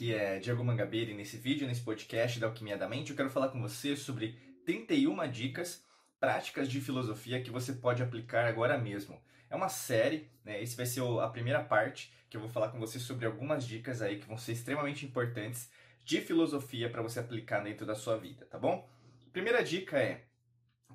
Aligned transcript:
aqui 0.00 0.14
é 0.14 0.38
Diego 0.38 0.64
Mangabeira 0.64 1.10
e 1.10 1.14
nesse 1.14 1.36
vídeo, 1.36 1.66
nesse 1.66 1.82
podcast 1.82 2.40
da 2.40 2.46
Alquimia 2.46 2.74
da 2.74 2.88
Mente, 2.88 3.10
eu 3.10 3.16
quero 3.16 3.28
falar 3.28 3.50
com 3.50 3.60
você 3.60 3.94
sobre 3.94 4.34
31 4.64 5.30
dicas 5.30 5.84
práticas 6.18 6.70
de 6.70 6.80
filosofia 6.80 7.42
que 7.42 7.50
você 7.50 7.74
pode 7.74 8.02
aplicar 8.02 8.46
agora 8.46 8.78
mesmo. 8.78 9.20
É 9.50 9.54
uma 9.54 9.68
série, 9.68 10.30
né? 10.42 10.62
Esse 10.62 10.74
vai 10.74 10.86
ser 10.86 11.02
a 11.02 11.28
primeira 11.28 11.62
parte 11.62 12.10
que 12.30 12.36
eu 12.38 12.40
vou 12.40 12.48
falar 12.48 12.68
com 12.68 12.78
você 12.78 12.98
sobre 12.98 13.26
algumas 13.26 13.66
dicas 13.66 14.00
aí 14.00 14.18
que 14.18 14.26
vão 14.26 14.38
ser 14.38 14.52
extremamente 14.52 15.04
importantes 15.04 15.70
de 16.02 16.22
filosofia 16.22 16.88
para 16.88 17.02
você 17.02 17.20
aplicar 17.20 17.60
dentro 17.60 17.84
da 17.84 17.94
sua 17.94 18.16
vida, 18.16 18.46
tá 18.46 18.58
bom? 18.58 18.88
Primeira 19.34 19.62
dica 19.62 19.98
é 19.98 20.24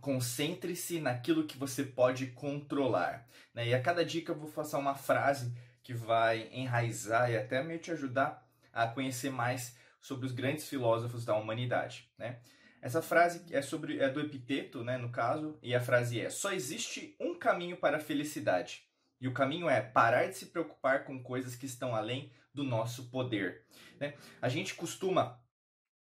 concentre-se 0.02 1.00
naquilo 1.00 1.46
que 1.46 1.60
você 1.60 1.84
pode 1.84 2.28
controlar. 2.32 3.28
Né? 3.54 3.68
E 3.68 3.76
a 3.76 3.82
cada 3.84 4.04
dica 4.04 4.32
eu 4.32 4.36
vou 4.36 4.50
passar 4.50 4.80
uma 4.80 4.96
frase 4.96 5.54
que 5.84 5.94
vai 5.94 6.50
enraizar 6.52 7.30
e 7.30 7.38
até 7.38 7.64
meio 7.64 7.80
te 7.80 7.92
ajudar 7.92 8.45
a 8.76 8.88
conhecer 8.88 9.32
mais 9.32 9.76
sobre 10.02 10.28
os 10.28 10.34
grandes 10.34 10.68
filósofos 10.68 11.26
da 11.26 11.36
humanidade. 11.36 12.12
Né? 12.18 12.40
Essa 12.82 13.02
frase 13.02 13.44
é 13.52 13.62
sobre 13.62 14.00
é 14.00 14.10
do 14.10 14.20
Epiteto, 14.20 14.84
né, 14.84 14.98
no 14.98 15.10
caso, 15.10 15.58
e 15.64 15.74
a 15.74 15.82
frase 15.82 16.22
é: 16.22 16.30
só 16.30 16.52
existe 16.52 17.16
um 17.20 17.34
caminho 17.34 17.78
para 17.78 17.98
a 17.98 18.00
felicidade. 18.00 18.84
E 19.20 19.28
o 19.28 19.34
caminho 19.34 19.68
é 19.68 19.82
parar 19.82 20.28
de 20.28 20.36
se 20.36 20.48
preocupar 20.48 21.06
com 21.06 21.24
coisas 21.24 21.56
que 21.56 21.66
estão 21.66 21.96
além 21.96 22.32
do 22.54 22.64
nosso 22.64 23.10
poder. 23.10 23.66
Né? 24.00 24.14
A 24.42 24.50
gente 24.50 24.76
costuma 24.76 25.42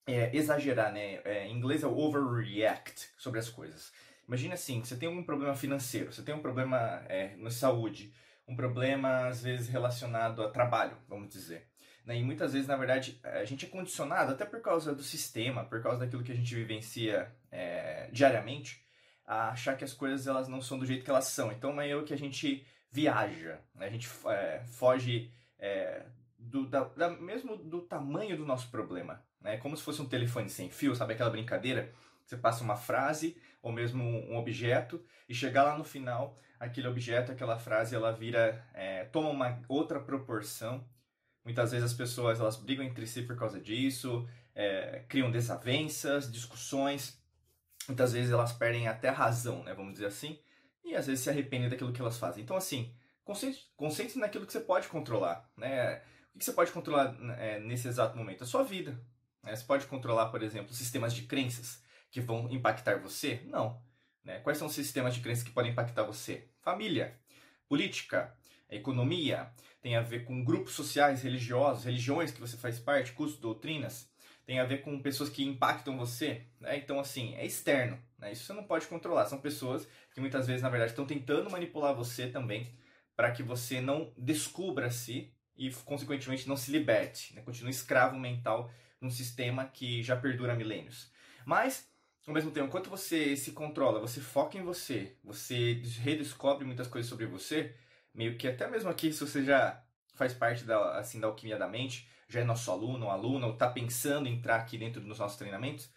é, 0.06 0.36
exagerar, 0.36 0.92
né? 0.92 1.20
É, 1.24 1.46
em 1.46 1.56
inglês 1.56 1.82
é 1.82 1.86
overreact 1.86 3.08
sobre 3.16 3.38
as 3.38 3.48
coisas. 3.48 3.92
Imagina 4.26 4.54
assim, 4.54 4.84
você 4.84 4.96
tem 4.96 5.08
um 5.08 5.22
problema 5.22 5.54
financeiro, 5.54 6.12
você 6.12 6.22
tem 6.22 6.34
um 6.34 6.42
problema 6.42 7.04
é, 7.08 7.36
na 7.36 7.50
saúde, 7.50 8.12
um 8.46 8.56
problema 8.56 9.28
às 9.28 9.42
vezes 9.42 9.68
relacionado 9.68 10.42
a 10.42 10.50
trabalho, 10.50 10.96
vamos 11.08 11.28
dizer. 11.28 11.68
Né? 12.04 12.18
E 12.18 12.22
muitas 12.22 12.52
vezes, 12.52 12.68
na 12.68 12.76
verdade, 12.76 13.18
a 13.22 13.44
gente 13.44 13.66
é 13.66 13.68
condicionado, 13.68 14.32
até 14.32 14.44
por 14.44 14.60
causa 14.60 14.94
do 14.94 15.02
sistema, 15.02 15.64
por 15.64 15.82
causa 15.82 16.00
daquilo 16.00 16.22
que 16.22 16.32
a 16.32 16.36
gente 16.36 16.54
vivencia 16.54 17.32
é, 17.50 18.08
diariamente, 18.12 18.84
a 19.26 19.50
achar 19.50 19.76
que 19.76 19.84
as 19.84 19.94
coisas 19.94 20.26
elas 20.26 20.48
não 20.48 20.60
são 20.60 20.78
do 20.78 20.86
jeito 20.86 21.04
que 21.04 21.10
elas 21.10 21.26
são. 21.26 21.50
Então 21.50 21.80
é 21.80 21.96
o 21.96 22.04
que 22.04 22.12
a 22.12 22.18
gente 22.18 22.66
viaja, 22.90 23.58
né? 23.74 23.86
a 23.86 23.90
gente 23.90 24.08
é, 24.26 24.62
foge 24.66 25.32
é, 25.58 26.04
do, 26.38 26.66
da, 26.66 26.84
da, 26.84 27.10
mesmo 27.10 27.56
do 27.56 27.80
tamanho 27.80 28.36
do 28.36 28.44
nosso 28.44 28.70
problema. 28.70 29.24
Né? 29.40 29.56
Como 29.56 29.76
se 29.76 29.82
fosse 29.82 30.02
um 30.02 30.08
telefone 30.08 30.48
sem 30.50 30.70
fio, 30.70 30.94
sabe 30.94 31.14
aquela 31.14 31.30
brincadeira? 31.30 31.92
Você 32.24 32.36
passa 32.36 32.62
uma 32.62 32.76
frase 32.76 33.36
ou 33.62 33.72
mesmo 33.72 34.04
um 34.04 34.36
objeto 34.36 35.02
e 35.28 35.34
chegar 35.34 35.64
lá 35.64 35.78
no 35.78 35.84
final, 35.84 36.38
aquele 36.60 36.86
objeto, 36.86 37.32
aquela 37.32 37.58
frase, 37.58 37.94
ela 37.94 38.12
vira, 38.12 38.62
é, 38.74 39.04
toma 39.06 39.30
uma 39.30 39.60
outra 39.68 39.98
proporção 39.98 40.84
Muitas 41.44 41.72
vezes 41.72 41.84
as 41.84 41.94
pessoas 41.94 42.40
elas 42.40 42.56
brigam 42.56 42.84
entre 42.84 43.06
si 43.06 43.22
por 43.22 43.36
causa 43.36 43.60
disso, 43.60 44.26
é, 44.54 45.04
criam 45.08 45.30
desavenças, 45.30 46.30
discussões. 46.30 47.20
Muitas 47.86 48.12
vezes 48.12 48.32
elas 48.32 48.52
perdem 48.52 48.88
até 48.88 49.10
a 49.10 49.12
razão, 49.12 49.62
né, 49.62 49.74
vamos 49.74 49.92
dizer 49.92 50.06
assim, 50.06 50.40
e 50.82 50.94
às 50.94 51.06
vezes 51.06 51.22
se 51.22 51.30
arrependem 51.30 51.68
daquilo 51.68 51.92
que 51.92 52.00
elas 52.00 52.18
fazem. 52.18 52.42
Então, 52.42 52.56
assim, 52.56 52.94
concentre-se 53.76 54.18
naquilo 54.18 54.46
que 54.46 54.52
você 54.52 54.60
pode 54.60 54.88
controlar. 54.88 55.50
Né? 55.56 56.02
O 56.34 56.38
que 56.38 56.44
você 56.44 56.52
pode 56.52 56.72
controlar 56.72 57.16
é, 57.38 57.58
nesse 57.60 57.88
exato 57.88 58.16
momento? 58.16 58.44
A 58.44 58.46
sua 58.46 58.62
vida. 58.62 58.98
Né? 59.42 59.54
Você 59.54 59.64
pode 59.64 59.86
controlar, 59.86 60.30
por 60.30 60.42
exemplo, 60.42 60.74
sistemas 60.74 61.14
de 61.14 61.22
crenças 61.22 61.82
que 62.10 62.20
vão 62.20 62.48
impactar 62.50 62.98
você? 63.00 63.42
Não. 63.46 63.82
Né? 64.22 64.40
Quais 64.40 64.58
são 64.58 64.66
os 64.66 64.74
sistemas 64.74 65.14
de 65.14 65.20
crenças 65.20 65.44
que 65.44 65.50
podem 65.50 65.72
impactar 65.72 66.02
você? 66.02 66.48
Família, 66.60 67.18
política, 67.68 68.34
economia, 68.70 69.50
tem 69.80 69.96
a 69.96 70.02
ver 70.02 70.24
com 70.24 70.44
grupos 70.44 70.72
sociais, 70.74 71.22
religiosos, 71.22 71.84
religiões 71.84 72.32
que 72.32 72.40
você 72.40 72.56
faz 72.56 72.78
parte, 72.78 73.12
cursos, 73.12 73.38
doutrinas, 73.38 74.08
tem 74.46 74.58
a 74.58 74.64
ver 74.64 74.82
com 74.82 75.00
pessoas 75.00 75.30
que 75.30 75.44
impactam 75.44 75.96
você. 75.96 76.42
Né? 76.60 76.76
Então, 76.76 77.00
assim, 77.00 77.34
é 77.34 77.46
externo. 77.46 77.98
Né? 78.18 78.32
Isso 78.32 78.44
você 78.44 78.52
não 78.52 78.64
pode 78.64 78.86
controlar. 78.86 79.26
São 79.26 79.40
pessoas 79.40 79.86
que 80.12 80.20
muitas 80.20 80.46
vezes, 80.46 80.62
na 80.62 80.68
verdade, 80.68 80.92
estão 80.92 81.06
tentando 81.06 81.50
manipular 81.50 81.94
você 81.94 82.26
também 82.26 82.66
para 83.16 83.30
que 83.30 83.42
você 83.42 83.80
não 83.80 84.12
descubra-se 84.18 85.32
e, 85.56 85.70
consequentemente, 85.84 86.48
não 86.48 86.56
se 86.56 86.70
liberte. 86.70 87.34
Né? 87.34 87.42
Continue 87.42 87.70
escravo 87.70 88.18
mental 88.18 88.70
num 89.00 89.10
sistema 89.10 89.64
que 89.64 90.02
já 90.02 90.16
perdura 90.16 90.54
milênios. 90.54 91.10
Mas, 91.44 91.88
ao 92.26 92.34
mesmo 92.34 92.50
tempo, 92.50 92.66
enquanto 92.66 92.90
você 92.90 93.36
se 93.36 93.52
controla, 93.52 94.00
você 94.00 94.20
foca 94.20 94.58
em 94.58 94.62
você, 94.62 95.16
você 95.22 95.74
redescobre 96.00 96.64
muitas 96.64 96.88
coisas 96.88 97.08
sobre 97.08 97.26
você, 97.26 97.74
meio 98.14 98.38
que 98.38 98.46
até 98.48 98.66
mesmo 98.68 98.88
aqui, 98.88 99.12
se 99.12 99.20
você 99.20 99.44
já 99.44 99.82
faz 100.14 100.32
parte 100.32 100.64
da, 100.64 100.98
assim, 100.98 101.20
da 101.20 101.26
alquimia 101.26 101.58
da 101.58 101.68
mente, 101.68 102.08
já 102.28 102.40
é 102.40 102.44
nosso 102.44 102.70
aluno 102.70 103.06
ou 103.06 103.10
aluna, 103.10 103.46
ou 103.46 103.52
está 103.52 103.68
pensando 103.68 104.28
em 104.28 104.34
entrar 104.34 104.56
aqui 104.56 104.78
dentro 104.78 105.00
dos 105.00 105.18
nossos 105.18 105.36
treinamentos, 105.36 105.90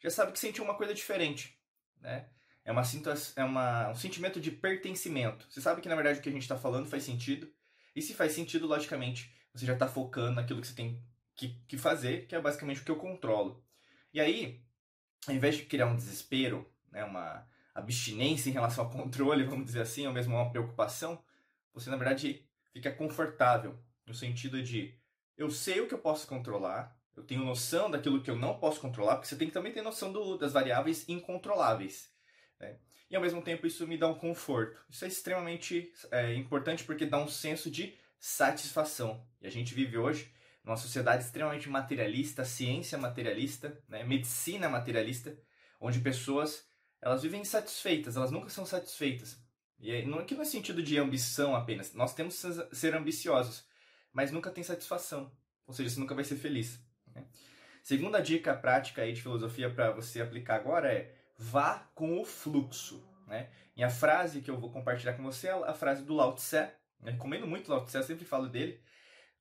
já 0.00 0.10
sabe 0.10 0.32
que 0.32 0.38
sentiu 0.38 0.64
uma 0.64 0.76
coisa 0.76 0.94
diferente, 0.94 1.58
né? 2.00 2.28
É, 2.64 2.72
uma, 2.72 2.82
é 3.36 3.44
uma, 3.44 3.90
um 3.90 3.94
sentimento 3.94 4.40
de 4.40 4.50
pertencimento. 4.50 5.46
Você 5.50 5.60
sabe 5.60 5.82
que, 5.82 5.88
na 5.88 5.94
verdade, 5.94 6.18
o 6.18 6.22
que 6.22 6.30
a 6.30 6.32
gente 6.32 6.42
está 6.42 6.56
falando 6.56 6.88
faz 6.88 7.02
sentido. 7.02 7.52
E 7.94 8.00
se 8.00 8.14
faz 8.14 8.32
sentido, 8.32 8.66
logicamente, 8.66 9.34
você 9.52 9.66
já 9.66 9.74
está 9.74 9.86
focando 9.86 10.36
naquilo 10.36 10.62
que 10.62 10.66
você 10.66 10.74
tem 10.74 11.02
que, 11.36 11.60
que 11.68 11.76
fazer, 11.76 12.26
que 12.26 12.34
é 12.34 12.40
basicamente 12.40 12.80
o 12.80 12.84
que 12.84 12.90
eu 12.90 12.96
controlo. 12.96 13.62
E 14.14 14.20
aí, 14.20 14.64
ao 15.26 15.34
invés 15.34 15.56
de 15.56 15.64
criar 15.64 15.86
um 15.86 15.96
desespero, 15.96 16.66
né, 16.90 17.04
uma 17.04 17.46
abstinência 17.74 18.48
em 18.48 18.52
relação 18.52 18.84
ao 18.84 18.90
controle, 18.90 19.44
vamos 19.44 19.66
dizer 19.66 19.82
assim, 19.82 20.06
ou 20.06 20.12
mesmo 20.12 20.34
uma 20.34 20.50
preocupação, 20.50 21.22
você 21.74 21.90
na 21.90 21.96
verdade 21.96 22.46
fica 22.72 22.90
confortável 22.90 23.78
no 24.06 24.14
sentido 24.14 24.62
de 24.62 24.94
eu 25.36 25.50
sei 25.50 25.80
o 25.80 25.88
que 25.88 25.94
eu 25.94 25.98
posso 25.98 26.26
controlar, 26.26 26.96
eu 27.16 27.22
tenho 27.22 27.44
noção 27.44 27.90
daquilo 27.90 28.22
que 28.22 28.30
eu 28.30 28.36
não 28.36 28.58
posso 28.58 28.80
controlar, 28.80 29.16
porque 29.16 29.28
você 29.28 29.36
tem 29.36 29.48
que 29.48 29.54
também 29.54 29.72
ter 29.72 29.82
noção 29.82 30.12
do, 30.12 30.36
das 30.36 30.52
variáveis 30.52 31.08
incontroláveis. 31.08 32.12
Né? 32.58 32.78
E 33.10 33.16
ao 33.16 33.22
mesmo 33.22 33.42
tempo 33.42 33.66
isso 33.66 33.86
me 33.86 33.96
dá 33.96 34.08
um 34.08 34.14
conforto. 34.14 34.80
Isso 34.88 35.04
é 35.04 35.08
extremamente 35.08 35.92
é, 36.10 36.34
importante 36.34 36.84
porque 36.84 37.06
dá 37.06 37.18
um 37.18 37.28
senso 37.28 37.70
de 37.70 37.96
satisfação. 38.18 39.24
E 39.40 39.46
a 39.46 39.50
gente 39.50 39.74
vive 39.74 39.98
hoje 39.98 40.32
numa 40.64 40.76
sociedade 40.76 41.24
extremamente 41.24 41.68
materialista, 41.68 42.44
ciência 42.44 42.96
materialista, 42.96 43.78
né? 43.88 44.02
medicina 44.02 44.68
materialista, 44.68 45.36
onde 45.78 46.00
pessoas 46.00 46.66
elas 47.02 47.22
vivem 47.22 47.42
insatisfeitas, 47.42 48.16
elas 48.16 48.30
nunca 48.30 48.48
são 48.48 48.64
satisfeitas. 48.64 49.38
E 49.78 50.02
não, 50.06 50.18
aqui 50.18 50.34
não 50.34 50.42
é 50.42 50.44
sentido 50.44 50.82
de 50.82 50.98
ambição 50.98 51.54
apenas. 51.54 51.92
Nós 51.94 52.14
temos 52.14 52.40
que 52.40 52.76
ser 52.76 52.94
ambiciosos, 52.94 53.64
mas 54.12 54.30
nunca 54.30 54.50
tem 54.50 54.64
satisfação. 54.64 55.30
Ou 55.66 55.74
seja, 55.74 55.90
você 55.90 56.00
nunca 56.00 56.14
vai 56.14 56.24
ser 56.24 56.36
feliz. 56.36 56.80
Né? 57.14 57.24
Segunda 57.82 58.20
dica 58.20 58.54
prática 58.54 59.02
aí 59.02 59.12
de 59.12 59.22
filosofia 59.22 59.68
para 59.68 59.90
você 59.90 60.22
aplicar 60.22 60.56
agora 60.56 60.92
é 60.92 61.14
vá 61.36 61.90
com 61.94 62.20
o 62.20 62.24
fluxo. 62.24 63.06
Né? 63.26 63.50
E 63.76 63.82
a 63.82 63.90
frase 63.90 64.40
que 64.40 64.50
eu 64.50 64.58
vou 64.58 64.70
compartilhar 64.70 65.14
com 65.14 65.22
você 65.22 65.48
é 65.48 65.52
a 65.52 65.74
frase 65.74 66.04
do 66.04 66.14
Lao 66.14 66.34
Tse. 66.34 66.68
Recomendo 67.02 67.46
muito 67.46 67.70
Lao 67.70 67.84
Tse, 67.84 67.96
eu 67.96 68.02
sempre 68.02 68.24
falo 68.24 68.48
dele. 68.48 68.80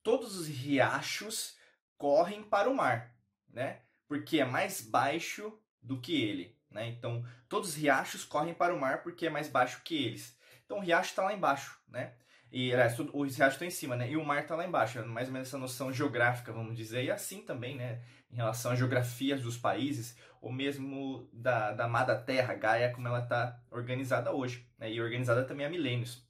Todos 0.01 0.35
os 0.37 0.47
riachos 0.47 1.57
correm 1.97 2.43
para 2.43 2.69
o 2.69 2.75
mar, 2.75 3.15
né? 3.47 3.79
porque 4.07 4.39
é 4.39 4.45
mais 4.45 4.81
baixo 4.81 5.57
do 5.81 5.99
que 5.99 6.21
ele. 6.21 6.55
Né? 6.73 6.89
Então, 6.89 7.23
todos 7.47 7.69
os 7.69 7.75
riachos 7.75 8.25
correm 8.25 8.53
para 8.53 8.73
o 8.73 8.79
mar 8.79 9.03
porque 9.03 9.27
é 9.27 9.29
mais 9.29 9.47
baixo 9.47 9.81
que 9.83 10.03
eles. 10.03 10.37
Então, 10.65 10.79
o 10.79 10.81
riacho 10.81 11.11
está 11.11 11.23
lá 11.23 11.33
embaixo, 11.33 11.79
né? 11.87 12.13
E 12.51 12.71
aliás, 12.71 12.99
os 12.99 13.35
riachos 13.35 13.55
estão 13.55 13.67
em 13.67 13.71
cima, 13.71 13.95
né? 13.95 14.09
E 14.09 14.15
o 14.15 14.23
mar 14.23 14.43
está 14.43 14.55
lá 14.55 14.65
embaixo. 14.65 14.99
É 14.99 15.03
mais 15.03 15.27
ou 15.27 15.33
menos 15.33 15.47
essa 15.47 15.57
noção 15.57 15.91
geográfica, 15.91 16.51
vamos 16.51 16.77
dizer. 16.77 17.03
E 17.03 17.09
assim 17.09 17.41
também, 17.41 17.75
né? 17.75 18.03
Em 18.31 18.35
relação 18.35 18.71
às 18.71 18.77
geografias 18.77 19.41
dos 19.41 19.57
países, 19.57 20.15
ou 20.39 20.51
mesmo 20.51 21.27
da, 21.33 21.71
da 21.71 21.85
amada 21.85 22.15
Terra, 22.15 22.53
Gaia, 22.53 22.91
como 22.91 23.07
ela 23.07 23.23
está 23.23 23.59
organizada 23.71 24.31
hoje. 24.31 24.67
Né? 24.77 24.91
E 24.91 25.01
organizada 25.01 25.43
também 25.45 25.65
há 25.65 25.69
milênios. 25.69 26.27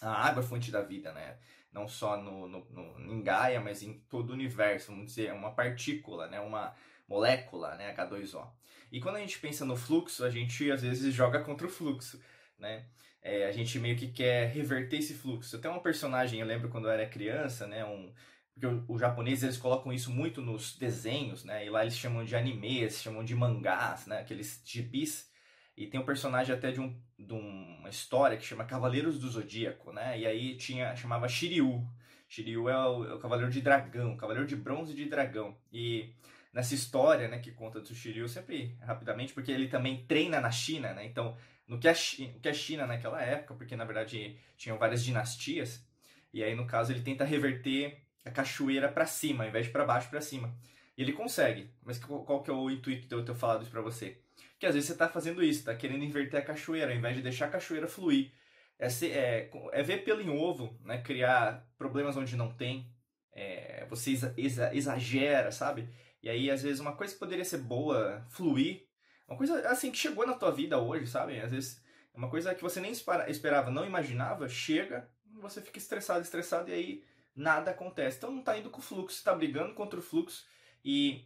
A 0.00 0.28
água 0.28 0.42
é 0.42 0.46
fonte 0.46 0.70
da 0.70 0.82
vida, 0.82 1.12
né? 1.12 1.38
Não 1.72 1.88
só 1.88 2.16
no, 2.16 2.48
no, 2.48 2.64
no, 2.70 3.12
em 3.12 3.22
Gaia, 3.22 3.60
mas 3.60 3.82
em 3.82 3.94
todo 4.08 4.30
o 4.30 4.34
universo, 4.34 4.92
vamos 4.92 5.06
dizer, 5.06 5.26
é 5.26 5.32
uma 5.32 5.54
partícula, 5.54 6.28
né? 6.28 6.40
Uma 6.40 6.72
molécula, 7.08 7.74
né? 7.76 7.94
H2O. 7.94 8.46
E 8.92 9.00
quando 9.00 9.16
a 9.16 9.20
gente 9.20 9.38
pensa 9.38 9.64
no 9.64 9.76
fluxo, 9.76 10.24
a 10.24 10.30
gente 10.30 10.70
às 10.70 10.82
vezes 10.82 11.14
joga 11.14 11.40
contra 11.40 11.66
o 11.66 11.70
fluxo, 11.70 12.20
né? 12.58 12.86
É, 13.20 13.46
a 13.46 13.52
gente 13.52 13.78
meio 13.78 13.96
que 13.96 14.08
quer 14.08 14.48
reverter 14.52 14.98
esse 14.98 15.14
fluxo. 15.14 15.56
Até 15.56 15.68
uma 15.68 15.82
personagem, 15.82 16.40
eu 16.40 16.46
lembro 16.46 16.68
quando 16.68 16.86
eu 16.86 16.92
era 16.92 17.06
criança, 17.06 17.66
né? 17.66 17.84
Um, 17.84 18.12
porque 18.54 18.66
os 18.88 19.00
japoneses 19.00 19.44
eles 19.44 19.56
colocam 19.56 19.92
isso 19.92 20.10
muito 20.10 20.42
nos 20.42 20.76
desenhos, 20.76 21.44
né? 21.44 21.64
E 21.64 21.70
lá 21.70 21.82
eles 21.82 21.96
chamam 21.96 22.24
de 22.24 22.34
animes, 22.34 23.00
chamam 23.00 23.24
de 23.24 23.34
mangás, 23.34 24.06
né? 24.06 24.20
Aqueles 24.20 24.60
gibis. 24.64 25.30
E 25.76 25.86
tem 25.86 26.00
um 26.00 26.04
personagem 26.04 26.52
até 26.52 26.72
de, 26.72 26.80
um, 26.80 27.00
de 27.16 27.32
uma 27.32 27.88
história 27.88 28.36
que 28.36 28.44
chama 28.44 28.64
Cavaleiros 28.64 29.18
do 29.18 29.28
Zodíaco, 29.28 29.92
né? 29.92 30.18
E 30.18 30.26
aí 30.26 30.56
tinha 30.56 30.96
chamava 30.96 31.28
Shiryu. 31.28 31.86
Shiryu 32.28 32.68
é 32.68 32.76
o, 32.76 33.04
é 33.04 33.14
o 33.14 33.18
cavaleiro 33.18 33.50
de 33.50 33.60
dragão, 33.60 34.16
cavaleiro 34.16 34.46
de 34.46 34.56
bronze 34.56 34.92
de 34.92 35.04
dragão. 35.04 35.56
E 35.72 36.12
nessa 36.52 36.74
história, 36.74 37.28
né, 37.28 37.38
que 37.38 37.52
conta 37.52 37.80
do 37.80 37.94
Shiryu, 37.94 38.28
sempre 38.28 38.76
rapidamente, 38.80 39.32
porque 39.32 39.52
ele 39.52 39.68
também 39.68 40.04
treina 40.06 40.40
na 40.40 40.50
China, 40.50 40.92
né? 40.94 41.04
Então, 41.04 41.36
no 41.66 41.78
que 41.78 41.88
o 41.88 42.40
que 42.40 42.48
é 42.48 42.52
China 42.52 42.86
naquela 42.86 43.22
época, 43.22 43.54
porque 43.54 43.76
na 43.76 43.84
verdade 43.84 44.38
tinham 44.56 44.78
várias 44.78 45.04
dinastias, 45.04 45.86
e 46.32 46.42
aí 46.42 46.54
no 46.54 46.66
caso 46.66 46.92
ele 46.92 47.02
tenta 47.02 47.24
reverter 47.24 48.02
a 48.24 48.30
cachoeira 48.30 48.88
para 48.88 49.06
cima, 49.06 49.44
ao 49.44 49.48
invés 49.50 49.66
de 49.66 49.72
para 49.72 49.84
baixo 49.84 50.08
para 50.08 50.20
cima. 50.20 50.54
E 50.96 51.02
ele 51.02 51.12
consegue. 51.12 51.70
Mas 51.82 51.98
qual 51.98 52.42
que 52.42 52.50
é 52.50 52.52
o 52.52 52.68
intuito 52.70 53.06
de 53.06 53.14
eu 53.14 53.24
ter 53.24 53.34
falado 53.34 53.62
isso 53.62 53.70
para 53.70 53.80
você? 53.80 54.18
Que 54.58 54.66
às 54.66 54.74
vezes 54.74 54.88
você 54.88 54.94
está 54.94 55.08
fazendo 55.08 55.42
isso, 55.42 55.60
está 55.60 55.74
querendo 55.74 56.02
inverter 56.04 56.40
a 56.40 56.44
cachoeira, 56.44 56.90
ao 56.90 56.96
invés 56.96 57.16
de 57.16 57.22
deixar 57.22 57.46
a 57.46 57.50
cachoeira 57.50 57.86
fluir. 57.86 58.32
É, 58.78 58.88
ser, 58.88 59.10
é, 59.12 59.50
é 59.72 59.82
ver 59.82 60.04
pelo 60.04 60.20
em 60.20 60.28
ovo, 60.28 60.76
né? 60.84 60.98
criar 60.98 61.66
problemas 61.76 62.16
onde 62.16 62.36
não 62.36 62.52
tem. 62.52 62.90
É, 63.32 63.86
você 63.88 64.12
exa, 64.36 64.74
exagera, 64.74 65.52
sabe? 65.52 65.88
E 66.22 66.28
aí, 66.28 66.50
às 66.50 66.62
vezes, 66.62 66.80
uma 66.80 66.96
coisa 66.96 67.12
que 67.12 67.18
poderia 67.18 67.44
ser 67.44 67.58
boa, 67.58 68.26
fluir, 68.30 68.86
uma 69.26 69.36
coisa 69.36 69.68
assim 69.68 69.90
que 69.90 69.98
chegou 69.98 70.26
na 70.26 70.34
tua 70.34 70.50
vida 70.50 70.78
hoje, 70.78 71.06
sabe? 71.06 71.38
Às 71.40 71.50
vezes, 71.50 71.82
uma 72.14 72.28
coisa 72.28 72.54
que 72.54 72.62
você 72.62 72.80
nem 72.80 72.90
esperava, 72.90 73.70
não 73.70 73.86
imaginava, 73.86 74.48
chega, 74.48 75.08
você 75.40 75.60
fica 75.60 75.78
estressado, 75.78 76.22
estressado, 76.22 76.70
e 76.70 76.72
aí 76.72 77.04
nada 77.34 77.70
acontece. 77.70 78.16
Então 78.16 78.32
não 78.32 78.40
está 78.40 78.58
indo 78.58 78.70
com 78.70 78.80
o 78.80 78.82
fluxo, 78.82 79.16
está 79.16 79.34
brigando 79.34 79.74
contra 79.74 80.00
o 80.00 80.02
fluxo. 80.02 80.44
E 80.84 81.24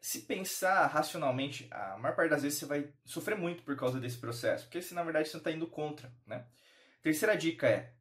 se 0.00 0.22
pensar 0.22 0.86
racionalmente, 0.86 1.68
a 1.70 1.98
maior 1.98 2.14
parte 2.14 2.30
das 2.30 2.42
vezes 2.42 2.58
você 2.58 2.66
vai 2.66 2.92
sofrer 3.04 3.36
muito 3.36 3.62
por 3.62 3.76
causa 3.76 4.00
desse 4.00 4.18
processo, 4.18 4.64
porque 4.64 4.80
se 4.80 4.94
na 4.94 5.02
verdade 5.02 5.28
você 5.28 5.36
está 5.36 5.50
indo 5.50 5.66
contra, 5.66 6.12
né? 6.26 6.46
Terceira 7.02 7.36
dica 7.36 7.68
é: 7.68 7.92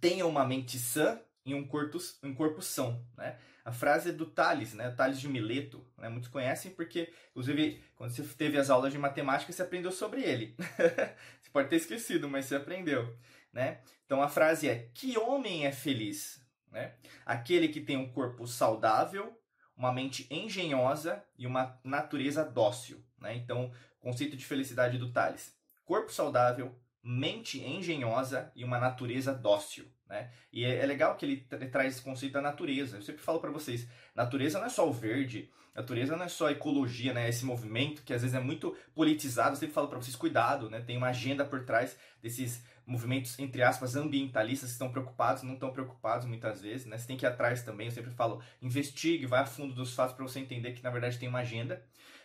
tenha 0.00 0.26
uma 0.26 0.44
mente 0.44 0.78
sã 0.78 1.20
e 1.44 1.54
um 1.54 1.66
corpo, 1.66 1.98
um 2.22 2.34
corpo 2.34 2.60
são, 2.60 3.06
né? 3.16 3.38
A 3.68 3.70
frase 3.70 4.08
é 4.08 4.12
do 4.12 4.24
Tales, 4.24 4.72
né? 4.72 4.90
Tales 4.92 5.20
de 5.20 5.28
Mileto, 5.28 5.86
né? 5.98 6.08
Muitos 6.08 6.30
conhecem 6.30 6.70
porque, 6.70 7.12
inclusive, 7.32 7.84
quando 7.96 8.12
você 8.12 8.22
teve 8.22 8.56
as 8.56 8.70
aulas 8.70 8.90
de 8.90 8.98
matemática, 8.98 9.52
você 9.52 9.60
aprendeu 9.60 9.92
sobre 9.92 10.22
ele. 10.22 10.56
você 11.38 11.50
pode 11.52 11.68
ter 11.68 11.76
esquecido, 11.76 12.30
mas 12.30 12.46
você 12.46 12.56
aprendeu, 12.56 13.14
né? 13.52 13.82
Então 14.06 14.22
a 14.22 14.28
frase 14.28 14.70
é: 14.70 14.88
que 14.94 15.18
homem 15.18 15.66
é 15.66 15.70
feliz? 15.70 16.42
Né? 16.72 16.94
Aquele 17.26 17.68
que 17.68 17.82
tem 17.82 17.98
um 17.98 18.10
corpo 18.10 18.46
saudável, 18.46 19.38
uma 19.76 19.92
mente 19.92 20.26
engenhosa 20.30 21.22
e 21.36 21.46
uma 21.46 21.78
natureza 21.84 22.46
dócil. 22.46 23.04
Né? 23.18 23.36
Então, 23.36 23.70
conceito 24.00 24.34
de 24.34 24.46
felicidade 24.46 24.96
do 24.96 25.12
Tales: 25.12 25.54
corpo 25.84 26.10
saudável, 26.10 26.74
mente 27.02 27.62
engenhosa 27.62 28.50
e 28.56 28.64
uma 28.64 28.78
natureza 28.78 29.34
dócil. 29.34 29.92
Né? 30.08 30.30
E 30.52 30.64
é, 30.64 30.78
é 30.78 30.86
legal 30.86 31.16
que 31.16 31.26
ele, 31.26 31.46
ele 31.50 31.68
traz 31.68 31.94
esse 31.94 32.02
conceito 32.02 32.32
da 32.32 32.40
natureza. 32.40 32.96
Eu 32.96 33.02
sempre 33.02 33.22
falo 33.22 33.40
para 33.40 33.50
vocês: 33.50 33.86
natureza 34.14 34.58
não 34.58 34.66
é 34.66 34.70
só 34.70 34.88
o 34.88 34.92
verde, 34.92 35.50
natureza 35.74 36.16
não 36.16 36.24
é 36.24 36.28
só 36.28 36.50
ecologia, 36.50 37.12
né? 37.12 37.28
esse 37.28 37.44
movimento 37.44 38.02
que 38.02 38.14
às 38.14 38.22
vezes 38.22 38.34
é 38.34 38.40
muito 38.40 38.74
politizado. 38.94 39.50
Eu 39.50 39.56
sempre 39.56 39.74
falo 39.74 39.88
para 39.88 39.98
vocês: 39.98 40.16
cuidado, 40.16 40.70
né? 40.70 40.80
tem 40.80 40.96
uma 40.96 41.08
agenda 41.08 41.44
por 41.44 41.64
trás 41.64 41.96
desses 42.22 42.64
movimentos, 42.86 43.38
entre 43.38 43.62
aspas, 43.62 43.96
ambientalistas 43.96 44.70
que 44.70 44.72
estão 44.72 44.90
preocupados, 44.90 45.42
não 45.42 45.54
estão 45.54 45.70
preocupados 45.70 46.26
muitas 46.26 46.62
vezes. 46.62 46.86
Né? 46.86 46.96
Você 46.96 47.06
tem 47.06 47.18
que 47.18 47.26
ir 47.26 47.28
atrás 47.28 47.62
também. 47.62 47.88
Eu 47.88 47.92
sempre 47.92 48.10
falo: 48.12 48.42
investigue, 48.62 49.26
vai 49.26 49.40
a 49.40 49.46
fundo 49.46 49.74
dos 49.74 49.94
fatos 49.94 50.14
para 50.16 50.24
você 50.24 50.40
entender 50.40 50.72
que 50.72 50.82
na 50.82 50.90
verdade 50.90 51.18
tem 51.18 51.28
uma 51.28 51.40
agenda 51.40 51.82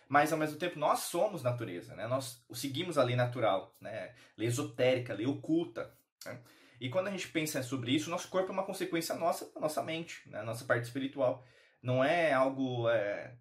mas 0.08 0.32
ao 0.32 0.38
mesmo 0.38 0.58
tempo 0.58 0.78
nós 0.78 1.00
somos 1.00 1.42
natureza, 1.42 1.94
né? 1.94 2.06
Nós 2.06 2.44
seguimos 2.52 2.98
a 2.98 3.02
lei 3.02 3.16
natural, 3.16 3.74
né? 3.80 4.12
Lei 4.36 4.48
esotérica, 4.48 5.14
lei 5.14 5.26
oculta. 5.26 5.90
Né? 6.24 6.38
E 6.84 6.90
quando 6.90 7.08
a 7.08 7.10
gente 7.10 7.28
pensa 7.28 7.62
sobre 7.62 7.92
isso, 7.92 8.10
nosso 8.10 8.28
corpo 8.28 8.50
é 8.50 8.52
uma 8.52 8.66
consequência 8.66 9.14
nossa, 9.14 9.50
da 9.54 9.58
nossa 9.58 9.82
mente, 9.82 10.20
né? 10.28 10.42
nossa 10.42 10.66
parte 10.66 10.84
espiritual. 10.84 11.42
Não 11.82 12.04
é 12.04 12.30
algo 12.30 12.90
é, 12.90 13.38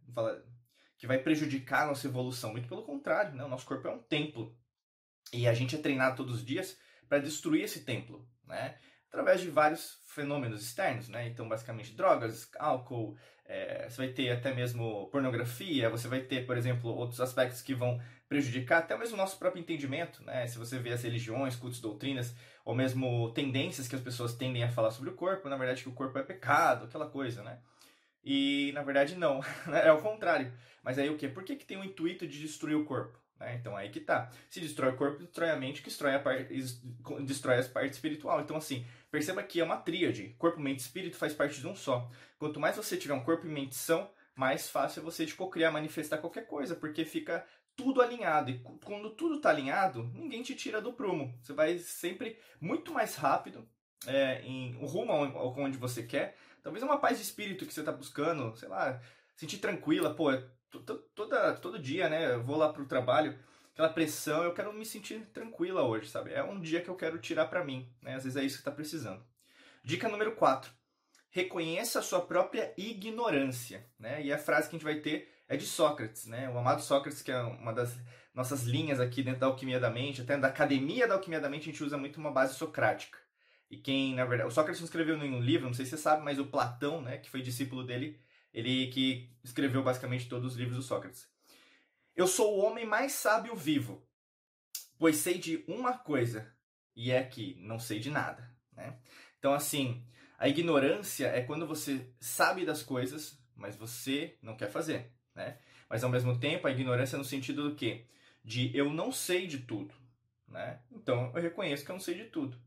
que 0.98 1.06
vai 1.06 1.18
prejudicar 1.18 1.84
a 1.84 1.88
nossa 1.88 2.08
evolução, 2.08 2.54
muito 2.54 2.70
pelo 2.70 2.86
contrário, 2.86 3.36
né? 3.36 3.44
o 3.44 3.50
nosso 3.50 3.66
corpo 3.66 3.86
é 3.86 3.92
um 3.92 4.02
templo. 4.02 4.58
E 5.34 5.46
a 5.46 5.54
gente 5.54 5.76
é 5.76 5.78
treinado 5.78 6.16
todos 6.16 6.36
os 6.36 6.46
dias 6.46 6.78
para 7.10 7.20
destruir 7.20 7.64
esse 7.66 7.84
templo, 7.84 8.26
né? 8.48 8.78
através 9.10 9.42
de 9.42 9.50
vários 9.50 10.02
fenômenos 10.08 10.64
externos. 10.64 11.10
Né? 11.10 11.28
Então, 11.28 11.50
basicamente, 11.50 11.94
drogas, 11.94 12.50
álcool, 12.58 13.18
é, 13.46 13.90
você 13.90 13.98
vai 13.98 14.08
ter 14.10 14.32
até 14.32 14.54
mesmo 14.54 15.08
pornografia, 15.08 15.90
você 15.90 16.08
vai 16.08 16.22
ter, 16.22 16.46
por 16.46 16.58
exemplo, 16.58 16.90
outros 16.90 17.20
aspectos 17.20 17.62
que 17.62 17.74
vão 17.74 18.02
prejudicar 18.28 18.80
até 18.80 18.98
mesmo 18.98 19.16
o 19.16 19.18
nosso 19.18 19.38
próprio 19.38 19.62
entendimento, 19.62 20.24
né? 20.24 20.48
Se 20.48 20.58
você 20.58 20.80
vê 20.80 20.92
as 20.92 21.04
religiões, 21.04 21.56
cultos, 21.56 21.82
doutrinas, 21.82 22.36
ou 22.66 22.74
mesmo 22.74 23.32
tendências 23.34 23.88
que 23.88 23.96
as 23.96 24.02
pessoas 24.02 24.34
tendem 24.34 24.64
a 24.64 24.72
falar 24.72 24.92
sobre 24.92 25.10
o 25.10 25.16
corpo, 25.16 25.50
na 25.50 25.58
verdade 25.58 25.84
que 25.84 25.90
o 25.90 25.94
corpo 25.94 26.18
é 26.18 26.24
pecado, 26.24 26.86
aquela 26.86 27.10
coisa, 27.10 27.44
né? 27.44 27.60
E 28.24 28.72
na 28.74 28.82
verdade 28.82 29.16
não, 29.16 29.42
é 29.84 29.92
o 29.92 30.02
contrário. 30.02 30.54
Mas 30.82 30.98
aí 30.98 31.10
o 31.10 31.18
que? 31.18 31.28
Por 31.28 31.44
que, 31.44 31.56
que 31.56 31.66
tem 31.66 31.78
o 31.78 31.84
intuito 31.84 32.26
de 32.26 32.40
destruir 32.40 32.76
o 32.76 32.86
corpo? 32.86 33.23
Né? 33.44 33.56
Então 33.60 33.76
aí 33.76 33.90
que 33.90 34.00
tá. 34.00 34.32
Se 34.50 34.60
destrói 34.60 34.92
o 34.92 34.98
corpo, 34.98 35.20
destrói 35.20 35.52
a 35.52 35.56
mente, 35.56 35.82
que 35.82 35.90
destrói, 35.90 36.16
a 36.16 36.20
parte, 36.20 36.54
destrói 37.22 37.58
as 37.58 37.68
partes 37.68 37.98
espiritual. 37.98 38.42
Então 38.42 38.58
assim, 38.58 38.86
perceba 39.12 39.44
que 39.44 39.60
é 39.60 39.64
uma 39.64 39.78
tríade. 39.78 40.36
Corpo, 40.38 40.60
mente 40.60 40.80
e 40.80 40.82
espírito 40.82 41.18
faz 41.18 41.34
parte 41.34 41.60
de 41.60 41.68
um 41.68 41.76
só. 41.76 42.10
Quanto 42.40 42.60
mais 42.60 42.76
você 42.76 42.98
tiver 42.98 43.14
um 43.14 43.24
corpo 43.24 43.46
e 43.46 43.50
mente 43.50 43.76
são, 43.76 44.10
mais 44.36 44.70
fácil 44.70 45.02
é 45.02 45.04
você 45.04 45.26
tipo, 45.26 45.48
criar, 45.50 45.72
manifestar 45.72 46.18
qualquer 46.18 46.48
coisa, 46.48 46.76
porque 46.76 47.06
fica 47.06 47.46
tudo 47.76 48.02
alinhado. 48.02 48.52
E 48.52 48.60
quando 48.84 49.12
tudo 49.12 49.36
está 49.36 49.50
alinhado, 49.50 50.10
ninguém 50.14 50.42
te 50.42 50.56
tira 50.56 50.82
do 50.82 50.94
prumo. 50.94 51.38
Você 51.42 51.54
vai 51.54 51.78
sempre 51.78 52.38
muito 52.60 52.94
mais 52.94 53.16
rápido 53.16 53.68
é, 54.06 54.42
em 54.42 54.74
rumo 54.74 55.14
onde 55.14 55.78
você 55.78 56.04
quer. 56.04 56.36
Talvez 56.62 56.84
uma 56.84 56.98
paz 56.98 57.18
de 57.18 57.24
espírito 57.24 57.66
que 57.66 57.74
você 57.74 57.82
está 57.82 57.92
buscando, 57.92 58.56
sei 58.56 58.70
lá, 58.70 59.02
sentir 59.36 59.58
tranquila. 59.58 60.14
Pô, 60.14 60.32
é 60.32 60.44
toda, 60.80 61.54
todo 61.54 61.80
dia, 61.80 62.10
né? 62.10 62.34
Eu 62.34 62.44
vou 62.44 62.58
lá 62.58 62.72
pro 62.72 62.86
trabalho, 62.86 63.38
aquela 63.74 63.90
pressão, 63.90 64.44
eu 64.44 64.54
quero 64.54 64.74
me 64.74 64.86
sentir 64.86 65.26
tranquila 65.34 65.84
hoje, 65.84 66.10
sabe? 66.10 66.32
É 66.32 66.44
um 66.44 66.60
dia 66.60 66.82
que 66.82 66.90
eu 66.90 66.96
quero 66.96 67.18
tirar 67.18 67.48
para 67.48 67.64
mim, 67.64 67.90
né? 68.02 68.16
Às 68.16 68.24
vezes 68.24 68.38
é 68.38 68.44
isso 68.44 68.56
que 68.56 68.62
está 68.62 68.72
precisando. 68.72 69.24
Dica 69.84 70.08
número 70.08 70.36
4. 70.36 70.72
Reconheça 71.30 72.00
a 72.00 72.04
sua 72.04 72.22
própria 72.22 72.74
ignorância, 72.78 73.86
né? 74.00 74.24
E 74.24 74.32
a 74.32 74.38
frase 74.38 74.70
que 74.70 74.76
a 74.76 74.80
gente 74.80 74.86
vai 74.86 75.00
ter 75.00 75.32
é 75.48 75.58
de 75.58 75.66
Sócrates, 75.66 76.26
né? 76.28 76.50
O 76.50 76.58
amado 76.58 76.82
Sócrates, 76.82 77.22
que 77.22 77.32
é 77.32 77.42
uma 77.42 77.74
das 77.74 77.98
nossas 78.34 78.64
linhas 78.64 79.00
aqui 79.00 79.22
dentro 79.22 79.42
da 79.42 79.48
Alquimia 79.48 79.80
da 79.80 79.90
Mente, 79.90 80.22
até 80.22 80.38
da 80.38 80.48
Academia 80.48 81.08
da 81.08 81.16
Alquimia 81.16 81.40
da 81.40 81.50
Mente, 81.50 81.70
a 81.70 81.72
gente 81.72 81.84
usa 81.84 81.98
muito 81.98 82.20
uma 82.20 82.32
base 82.32 82.56
socrática. 82.56 83.18
E 83.70 83.78
quem, 83.78 84.16
na 84.16 84.26
verdade, 84.26 84.50
o 84.50 84.54
Sócrates 84.54 84.80
não 84.80 84.86
escreveu 84.86 85.18
nenhum 85.18 85.42
livro, 85.42 85.66
não 85.66 85.74
sei 85.74 85.86
se 85.86 85.92
você 85.92 85.98
sabe, 85.98 86.24
mas 86.24 86.38
o 86.38 86.46
Platão, 86.46 87.02
né, 87.02 87.18
que 87.18 87.30
foi 87.30 87.42
discípulo 87.42 87.84
dele, 87.84 88.20
ele 88.54 88.88
que 88.88 89.30
escreveu 89.44 89.84
basicamente 89.84 90.30
todos 90.30 90.54
os 90.54 90.58
livros 90.58 90.78
do 90.78 90.84
Sócrates. 90.84 91.28
Eu 92.16 92.28
sou 92.28 92.56
o 92.56 92.64
homem 92.64 92.86
mais 92.86 93.14
sábio 93.14 93.56
vivo, 93.56 94.06
pois 95.00 95.18
sei 95.18 95.38
de 95.38 95.64
uma 95.68 95.98
coisa, 95.98 96.54
e 96.96 97.12
é 97.12 97.24
que 97.24 97.56
não 97.60 97.80
sei 97.80 98.00
de 98.00 98.10
nada, 98.10 98.56
né? 98.72 99.00
Então, 99.40 99.54
assim, 99.54 100.06
a 100.38 100.48
ignorância 100.48 101.28
é 101.28 101.42
quando 101.42 101.66
você 101.66 102.14
sabe 102.20 102.66
das 102.66 102.84
coisas, 102.84 103.42
mas 103.56 103.76
você 103.76 104.38
não 104.42 104.56
quer 104.56 104.70
fazer 104.70 105.12
né? 105.36 105.58
Mas 105.90 106.04
ao 106.04 106.10
mesmo 106.10 106.38
tempo, 106.40 106.68
a 106.68 106.72
ignorância 106.72 107.16
é 107.16 107.20
no 107.20 107.26
sentido 107.26 107.70
do 107.70 107.76
quê? 107.76 108.06
De 108.44 108.76
eu 108.76 108.92
não 108.92 109.12
sei 109.12 109.48
de 109.48 109.60
tudo, 109.60 109.94
né? 110.48 110.80
Então 110.92 111.32
eu 111.36 111.42
reconheço 111.42 111.86
que 111.86 111.92
eu 111.92 111.96
não 111.96 112.02
sei 112.02 112.16
de 112.16 112.26
tudo. 112.26 112.58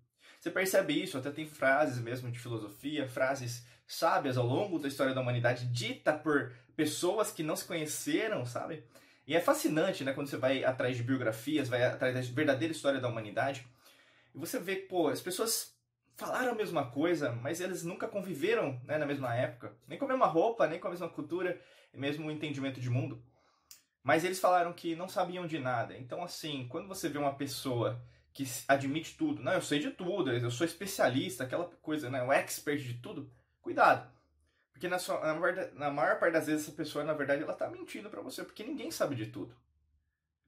Você 0.41 0.51
percebe 0.51 1.01
isso? 1.01 1.19
Até 1.19 1.31
tem 1.31 1.47
frases 1.47 1.99
mesmo 1.99 2.31
de 2.31 2.39
filosofia, 2.39 3.09
frases 3.09 3.67
sábias 3.87 4.37
ao 4.37 4.47
longo 4.47 4.79
da 4.79 4.89
história 4.89 5.15
da 5.15 5.21
humanidade, 5.21 5.67
dita 5.67 6.13
por 6.13 6.53
pessoas 6.75 7.31
que 7.31 7.43
não 7.43 7.57
se 7.57 7.65
conheceram, 7.65 8.45
sabe? 8.45 8.85
E 9.27 9.35
é 9.35 9.41
fascinante, 9.41 10.05
né, 10.05 10.13
quando 10.13 10.29
você 10.29 10.37
vai 10.37 10.65
atrás 10.65 10.97
de 10.97 11.03
biografias, 11.03 11.69
vai 11.69 11.83
atrás 11.83 12.15
da 12.15 12.21
verdadeira 12.35 12.73
história 12.73 13.01
da 13.01 13.09
humanidade, 13.09 13.67
e 14.35 14.39
você 14.39 14.59
vê 14.59 14.77
pô, 14.77 15.09
as 15.09 15.21
pessoas 15.21 15.77
falaram 16.17 16.53
a 16.53 16.55
mesma 16.55 16.91
coisa, 16.91 17.33
mas 17.33 17.61
eles 17.61 17.83
nunca 17.83 18.09
conviveram 18.09 18.81
né, 18.85 18.99
na 18.99 19.07
mesma 19.07 19.35
época, 19.35 19.77
nem 19.87 19.99
com 19.99 20.05
a 20.07 20.09
mesma 20.09 20.27
roupa, 20.27 20.67
nem 20.67 20.79
com 20.79 20.89
a 20.89 20.91
mesma 20.91 21.09
cultura, 21.09 21.61
mesmo 21.93 22.27
o 22.27 22.31
entendimento 22.31 22.81
de 22.81 22.91
mundo. 22.91 23.23
Mas 24.03 24.25
eles 24.25 24.39
falaram 24.39 24.73
que 24.73 24.95
não 24.95 25.09
sabiam 25.09 25.47
de 25.47 25.59
nada. 25.59 25.97
Então, 25.97 26.23
assim, 26.23 26.69
quando 26.69 26.87
você 26.87 27.09
vê 27.09 27.19
uma 27.19 27.35
pessoa 27.35 28.01
que 28.33 28.45
admite 28.69 29.17
tudo, 29.17 29.43
não, 29.43 29.53
eu 29.53 29.63
sei 29.63 29.79
de 29.79 29.91
tudo, 29.91 30.31
eu 30.31 30.51
sou 30.51 30.65
especialista, 30.65 31.45
aquela 31.45 31.65
coisa, 31.83 32.09
né, 32.09 32.23
o 32.23 32.33
expert 32.33 32.81
de 32.83 32.95
tudo, 32.95 33.31
cuidado. 33.77 34.11
Porque 34.73 34.89
na, 34.89 34.99
sua, 34.99 35.21
na, 35.21 35.67
na 35.75 35.91
maior 35.91 36.19
parte 36.19 36.33
das 36.33 36.47
vezes 36.47 36.63
essa 36.63 36.77
pessoa, 36.77 37.05
na 37.05 37.13
verdade, 37.13 37.43
ela 37.43 37.53
está 37.53 37.69
mentindo 37.69 38.09
para 38.09 38.23
você, 38.23 38.43
porque 38.43 38.65
ninguém 38.65 38.91
sabe 38.91 39.15
de 39.15 39.27
tudo. 39.27 39.55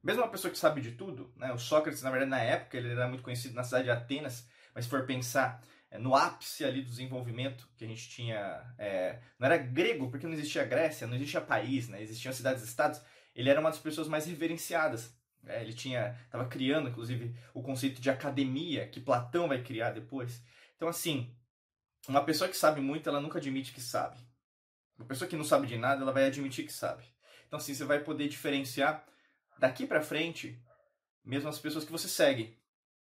Mesmo 0.02 0.22
uma 0.22 0.30
pessoa 0.30 0.50
que 0.50 0.58
sabe 0.58 0.80
de 0.80 0.92
tudo, 0.92 1.32
né, 1.36 1.52
o 1.52 1.58
Sócrates, 1.58 2.02
na 2.02 2.10
verdade, 2.10 2.30
na 2.30 2.40
época, 2.40 2.76
ele 2.76 2.92
era 2.92 3.08
muito 3.08 3.22
conhecido 3.22 3.54
na 3.54 3.64
cidade 3.64 3.84
de 3.84 3.90
Atenas, 3.90 4.48
mas 4.74 4.84
se 4.84 4.90
for 4.90 5.04
pensar 5.04 5.62
é, 5.90 5.98
no 5.98 6.14
ápice 6.14 6.64
ali 6.64 6.82
do 6.82 6.90
desenvolvimento 6.90 7.68
que 7.76 7.84
a 7.84 7.88
gente 7.88 8.08
tinha. 8.08 8.62
É, 8.78 9.18
não 9.38 9.46
era 9.46 9.56
grego, 9.56 10.10
porque 10.10 10.26
não 10.26 10.34
existia 10.34 10.64
Grécia, 10.64 11.06
não 11.06 11.16
existia 11.16 11.40
país, 11.40 11.88
né? 11.88 12.02
existiam 12.02 12.32
cidades-estados. 12.32 13.00
Ele 13.34 13.50
era 13.50 13.60
uma 13.60 13.70
das 13.70 13.78
pessoas 13.78 14.08
mais 14.08 14.26
reverenciadas. 14.26 15.14
Né? 15.42 15.62
Ele 15.62 15.72
tinha 15.72 16.18
estava 16.24 16.46
criando, 16.46 16.88
inclusive, 16.88 17.34
o 17.54 17.62
conceito 17.62 18.00
de 18.00 18.10
academia, 18.10 18.86
que 18.88 19.00
Platão 19.00 19.48
vai 19.48 19.62
criar 19.62 19.90
depois. 19.90 20.42
Então, 20.76 20.88
assim, 20.88 21.34
uma 22.08 22.24
pessoa 22.24 22.48
que 22.48 22.56
sabe 22.56 22.80
muito, 22.80 23.08
ela 23.08 23.20
nunca 23.20 23.38
admite 23.38 23.72
que 23.72 23.80
sabe. 23.80 24.18
Uma 24.98 25.06
pessoa 25.06 25.28
que 25.28 25.36
não 25.36 25.44
sabe 25.44 25.66
de 25.66 25.76
nada, 25.76 26.02
ela 26.02 26.12
vai 26.12 26.24
admitir 26.24 26.64
que 26.64 26.72
sabe. 26.72 27.04
Então, 27.46 27.58
assim, 27.58 27.74
você 27.74 27.84
vai 27.84 28.00
poder 28.00 28.28
diferenciar 28.28 29.06
daqui 29.58 29.86
para 29.86 30.02
frente, 30.02 30.60
mesmo 31.24 31.48
as 31.48 31.58
pessoas 31.58 31.84
que 31.84 31.92
você 31.92 32.08
segue, 32.08 32.58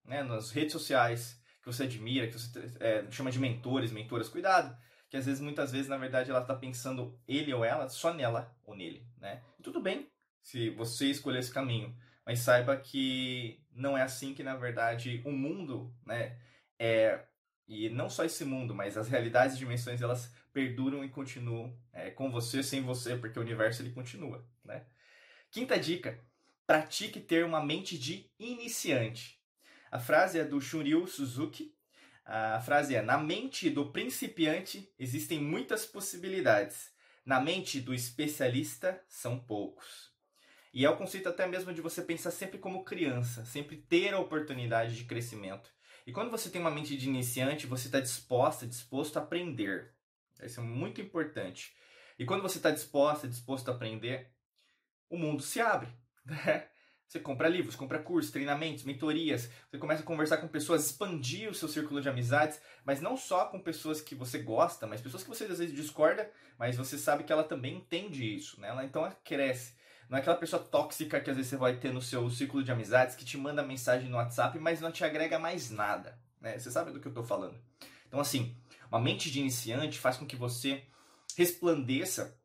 né, 0.04 0.22
nas 0.22 0.50
redes 0.50 0.72
sociais, 0.72 1.40
que 1.60 1.66
você 1.66 1.84
admira, 1.84 2.26
que 2.26 2.32
você 2.32 2.72
é, 2.80 3.10
chama 3.10 3.30
de 3.30 3.38
mentores, 3.38 3.92
mentoras, 3.92 4.28
cuidado. 4.28 4.76
que 5.10 5.16
às 5.16 5.26
vezes, 5.26 5.40
muitas 5.40 5.70
vezes, 5.70 5.88
na 5.88 5.98
verdade, 5.98 6.30
ela 6.30 6.40
está 6.40 6.54
pensando 6.54 7.20
ele 7.28 7.52
ou 7.52 7.64
ela 7.64 7.88
só 7.88 8.14
nela 8.14 8.56
ou 8.64 8.74
nele, 8.74 9.06
né? 9.18 9.42
Tudo 9.62 9.80
bem 9.80 10.10
se 10.42 10.70
você 10.70 11.06
escolher 11.06 11.38
esse 11.40 11.52
caminho, 11.52 11.94
mas 12.24 12.40
saiba 12.40 12.76
que 12.76 13.62
não 13.72 13.96
é 13.96 14.02
assim 14.02 14.32
que, 14.32 14.42
na 14.42 14.56
verdade, 14.56 15.22
o 15.24 15.30
mundo, 15.30 15.94
né, 16.04 16.38
é 16.78 17.24
e 17.72 17.88
não 17.88 18.10
só 18.10 18.24
esse 18.24 18.44
mundo, 18.44 18.74
mas 18.74 18.98
as 18.98 19.08
realidades 19.08 19.56
e 19.56 19.58
dimensões 19.58 20.02
elas 20.02 20.30
perduram 20.52 21.02
e 21.02 21.08
continuam 21.08 21.74
é, 21.90 22.10
com 22.10 22.30
você 22.30 22.62
sem 22.62 22.82
você, 22.82 23.16
porque 23.16 23.38
o 23.38 23.42
universo 23.42 23.80
ele 23.80 23.92
continua, 23.92 24.46
né? 24.62 24.84
Quinta 25.50 25.78
dica: 25.78 26.20
pratique 26.66 27.18
ter 27.18 27.44
uma 27.46 27.64
mente 27.64 27.98
de 27.98 28.30
iniciante. 28.38 29.40
A 29.90 29.98
frase 29.98 30.38
é 30.38 30.44
do 30.44 30.60
Shunryu 30.60 31.06
Suzuki. 31.06 31.74
A 32.26 32.60
frase 32.60 32.94
é: 32.94 33.00
Na 33.00 33.16
mente 33.16 33.70
do 33.70 33.90
principiante 33.90 34.92
existem 34.98 35.40
muitas 35.40 35.86
possibilidades. 35.86 36.92
Na 37.24 37.40
mente 37.40 37.80
do 37.80 37.94
especialista 37.94 39.02
são 39.08 39.38
poucos. 39.38 40.12
E 40.74 40.84
é 40.84 40.90
o 40.90 40.96
conceito 40.96 41.28
até 41.28 41.46
mesmo 41.46 41.72
de 41.72 41.80
você 41.80 42.02
pensar 42.02 42.30
sempre 42.30 42.58
como 42.58 42.84
criança, 42.84 43.44
sempre 43.44 43.76
ter 43.76 44.12
a 44.12 44.18
oportunidade 44.18 44.96
de 44.96 45.04
crescimento. 45.04 45.70
E 46.06 46.12
quando 46.12 46.30
você 46.30 46.50
tem 46.50 46.60
uma 46.60 46.70
mente 46.70 46.96
de 46.96 47.08
iniciante, 47.08 47.66
você 47.66 47.86
está 47.86 48.00
disposta, 48.00 48.66
disposto 48.66 49.16
a 49.18 49.22
aprender. 49.22 49.92
Isso 50.42 50.60
é 50.60 50.62
muito 50.62 51.00
importante. 51.00 51.74
E 52.18 52.24
quando 52.24 52.42
você 52.42 52.58
está 52.58 52.70
disposta, 52.70 53.28
disposto 53.28 53.70
a 53.70 53.74
aprender, 53.74 54.30
o 55.08 55.16
mundo 55.16 55.42
se 55.42 55.60
abre. 55.60 55.88
Né? 56.24 56.68
Você 57.12 57.20
compra 57.20 57.46
livros, 57.46 57.76
compra 57.76 57.98
cursos, 57.98 58.32
treinamentos, 58.32 58.84
mentorias, 58.84 59.50
você 59.70 59.76
começa 59.76 60.02
a 60.02 60.06
conversar 60.06 60.38
com 60.38 60.48
pessoas, 60.48 60.86
expandir 60.86 61.50
o 61.50 61.54
seu 61.54 61.68
círculo 61.68 62.00
de 62.00 62.08
amizades, 62.08 62.58
mas 62.86 63.02
não 63.02 63.18
só 63.18 63.44
com 63.44 63.60
pessoas 63.60 64.00
que 64.00 64.14
você 64.14 64.38
gosta, 64.38 64.86
mas 64.86 65.02
pessoas 65.02 65.22
que 65.22 65.28
você 65.28 65.44
às 65.44 65.58
vezes 65.58 65.74
discorda, 65.74 66.30
mas 66.58 66.74
você 66.74 66.96
sabe 66.96 67.24
que 67.24 67.30
ela 67.30 67.44
também 67.44 67.76
entende 67.76 68.34
isso, 68.34 68.58
né? 68.58 68.68
Ela, 68.68 68.84
então 68.84 69.04
ela 69.04 69.14
cresce. 69.22 69.74
Não 70.12 70.18
é 70.18 70.20
aquela 70.20 70.36
pessoa 70.36 70.62
tóxica 70.62 71.18
que 71.22 71.30
às 71.30 71.36
vezes 71.36 71.48
você 71.48 71.56
vai 71.56 71.74
ter 71.74 71.90
no 71.90 72.02
seu 72.02 72.28
círculo 72.28 72.62
de 72.62 72.70
amizades 72.70 73.16
que 73.16 73.24
te 73.24 73.38
manda 73.38 73.62
mensagem 73.62 74.10
no 74.10 74.18
WhatsApp, 74.18 74.58
mas 74.58 74.78
não 74.78 74.92
te 74.92 75.02
agrega 75.02 75.38
mais 75.38 75.70
nada. 75.70 76.20
Né? 76.38 76.58
Você 76.58 76.70
sabe 76.70 76.92
do 76.92 77.00
que 77.00 77.06
eu 77.06 77.12
estou 77.12 77.24
falando. 77.24 77.58
Então, 78.06 78.20
assim, 78.20 78.54
uma 78.90 79.00
mente 79.00 79.30
de 79.30 79.40
iniciante 79.40 79.98
faz 79.98 80.18
com 80.18 80.26
que 80.26 80.36
você 80.36 80.84
resplandeça 81.34 82.38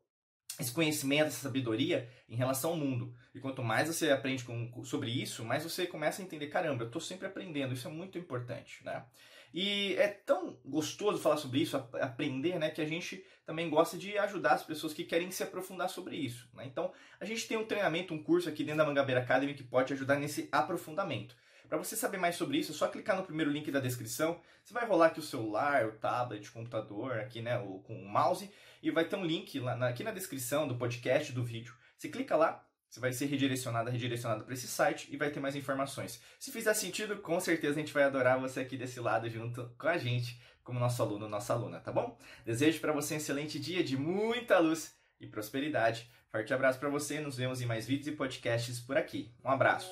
esse 0.58 0.72
conhecimento, 0.72 1.26
essa 1.26 1.42
sabedoria 1.42 2.08
em 2.26 2.36
relação 2.36 2.70
ao 2.70 2.76
mundo. 2.78 3.14
E 3.34 3.38
quanto 3.38 3.62
mais 3.62 3.86
você 3.86 4.12
aprende 4.12 4.44
com, 4.44 4.82
sobre 4.82 5.10
isso, 5.10 5.44
mais 5.44 5.62
você 5.62 5.86
começa 5.86 6.22
a 6.22 6.24
entender, 6.24 6.46
caramba, 6.46 6.84
eu 6.84 6.86
estou 6.86 7.02
sempre 7.02 7.26
aprendendo, 7.26 7.74
isso 7.74 7.86
é 7.86 7.90
muito 7.90 8.16
importante, 8.16 8.82
né? 8.82 9.04
E 9.52 9.94
é 9.96 10.08
tão 10.08 10.58
gostoso 10.64 11.18
falar 11.18 11.36
sobre 11.36 11.60
isso, 11.60 11.76
aprender, 11.76 12.58
né, 12.58 12.70
que 12.70 12.80
a 12.80 12.86
gente 12.86 13.24
também 13.46 13.70
gosta 13.70 13.96
de 13.96 14.18
ajudar 14.18 14.52
as 14.52 14.62
pessoas 14.62 14.92
que 14.92 15.04
querem 15.04 15.30
se 15.30 15.42
aprofundar 15.42 15.88
sobre 15.88 16.16
isso. 16.16 16.48
Né? 16.52 16.64
Então, 16.66 16.92
a 17.18 17.24
gente 17.24 17.48
tem 17.48 17.56
um 17.56 17.64
treinamento, 17.64 18.12
um 18.12 18.22
curso 18.22 18.48
aqui 18.48 18.62
dentro 18.62 18.78
da 18.78 18.84
Mangabeira 18.84 19.22
Academy 19.22 19.54
que 19.54 19.62
pode 19.62 19.92
ajudar 19.94 20.16
nesse 20.16 20.48
aprofundamento. 20.52 21.34
Para 21.68 21.78
você 21.78 21.96
saber 21.96 22.18
mais 22.18 22.36
sobre 22.36 22.58
isso, 22.58 22.72
é 22.72 22.74
só 22.74 22.88
clicar 22.88 23.16
no 23.16 23.22
primeiro 23.22 23.50
link 23.50 23.70
da 23.70 23.80
descrição. 23.80 24.40
Você 24.64 24.72
vai 24.72 24.86
rolar 24.86 25.06
aqui 25.06 25.20
o 25.20 25.22
celular, 25.22 25.86
o 25.86 25.92
tablet, 25.92 26.48
o 26.48 26.52
computador, 26.52 27.18
aqui, 27.18 27.42
né, 27.42 27.58
o, 27.58 27.78
com 27.80 27.94
o 27.94 28.08
mouse, 28.08 28.50
e 28.82 28.90
vai 28.90 29.04
ter 29.04 29.16
um 29.16 29.24
link 29.24 29.58
lá, 29.60 29.74
aqui 29.88 30.02
na 30.02 30.10
descrição 30.10 30.66
do 30.66 30.76
podcast, 30.76 31.32
do 31.32 31.42
vídeo. 31.42 31.74
Você 31.96 32.08
clica 32.08 32.36
lá, 32.36 32.64
você 32.88 33.00
vai 33.00 33.12
ser 33.12 33.26
redirecionado, 33.26 33.90
redirecionado 33.90 34.44
para 34.44 34.54
esse 34.54 34.66
site 34.66 35.08
e 35.12 35.16
vai 35.16 35.30
ter 35.30 35.40
mais 35.40 35.54
informações. 35.54 36.20
Se 36.38 36.50
fizer 36.50 36.74
sentido, 36.74 37.16
com 37.18 37.38
certeza 37.38 37.74
a 37.74 37.78
gente 37.78 37.92
vai 37.92 38.04
adorar 38.04 38.40
você 38.40 38.60
aqui 38.60 38.76
desse 38.76 38.98
lado 38.98 39.28
junto 39.28 39.70
com 39.78 39.88
a 39.88 39.98
gente, 39.98 40.40
como 40.64 40.80
nosso 40.80 41.02
aluno, 41.02 41.28
nossa 41.28 41.52
aluna, 41.52 41.80
tá 41.80 41.92
bom? 41.92 42.18
Desejo 42.44 42.80
para 42.80 42.92
você 42.92 43.14
um 43.14 43.16
excelente 43.18 43.58
dia 43.58 43.82
de 43.82 43.96
muita 43.96 44.58
luz 44.58 44.94
e 45.20 45.26
prosperidade. 45.26 46.10
Forte 46.30 46.52
abraço 46.52 46.78
para 46.78 46.90
você, 46.90 47.20
nos 47.20 47.36
vemos 47.36 47.60
em 47.60 47.66
mais 47.66 47.86
vídeos 47.86 48.08
e 48.08 48.12
podcasts 48.12 48.80
por 48.80 48.96
aqui. 48.96 49.32
Um 49.44 49.50
abraço. 49.50 49.90